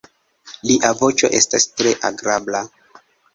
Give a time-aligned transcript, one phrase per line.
[0.69, 2.65] Lia voĉo estas tre agrabla.